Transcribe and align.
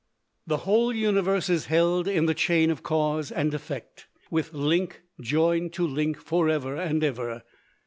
The 0.47 0.57
whole 0.65 0.91
universe 0.95 1.47
is 1.47 1.67
held 1.67 2.07
in 2.07 2.25
the 2.25 2.33
chain 2.33 2.71
of 2.71 2.81
cause 2.81 3.31
and 3.31 3.53
effect, 3.53 4.07
with 4.31 4.51
link 4.51 5.03
joined 5.21 5.73
to 5.73 5.85
link 5.85 6.17
forever 6.19 6.75
and 6.75 7.03
ever. 7.03 7.43